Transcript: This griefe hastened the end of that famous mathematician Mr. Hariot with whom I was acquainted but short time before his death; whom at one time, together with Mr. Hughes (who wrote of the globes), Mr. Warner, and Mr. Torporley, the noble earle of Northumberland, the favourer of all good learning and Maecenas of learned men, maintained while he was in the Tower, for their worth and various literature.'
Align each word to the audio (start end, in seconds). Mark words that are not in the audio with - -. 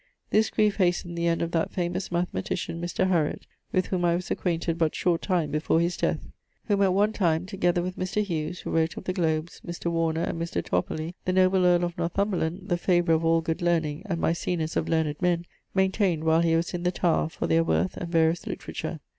This 0.31 0.49
griefe 0.49 0.77
hastened 0.77 1.15
the 1.15 1.27
end 1.27 1.43
of 1.43 1.51
that 1.51 1.71
famous 1.71 2.11
mathematician 2.11 2.81
Mr. 2.81 3.07
Hariot 3.09 3.45
with 3.71 3.85
whom 3.85 4.03
I 4.03 4.15
was 4.15 4.31
acquainted 4.31 4.79
but 4.79 4.95
short 4.95 5.21
time 5.21 5.51
before 5.51 5.79
his 5.79 5.95
death; 5.95 6.25
whom 6.65 6.81
at 6.81 6.91
one 6.95 7.13
time, 7.13 7.45
together 7.45 7.83
with 7.83 7.99
Mr. 7.99 8.23
Hughes 8.23 8.61
(who 8.61 8.71
wrote 8.71 8.97
of 8.97 9.03
the 9.03 9.13
globes), 9.13 9.61
Mr. 9.63 9.91
Warner, 9.91 10.23
and 10.23 10.41
Mr. 10.41 10.63
Torporley, 10.63 11.13
the 11.25 11.33
noble 11.33 11.67
earle 11.67 11.83
of 11.85 11.99
Northumberland, 11.99 12.67
the 12.67 12.77
favourer 12.77 13.13
of 13.13 13.23
all 13.23 13.41
good 13.41 13.61
learning 13.61 14.01
and 14.07 14.19
Maecenas 14.19 14.75
of 14.75 14.89
learned 14.89 15.21
men, 15.21 15.45
maintained 15.75 16.23
while 16.23 16.41
he 16.41 16.55
was 16.55 16.73
in 16.73 16.81
the 16.81 16.91
Tower, 16.91 17.29
for 17.29 17.45
their 17.45 17.63
worth 17.63 17.95
and 17.95 18.11
various 18.11 18.47
literature.' 18.47 18.99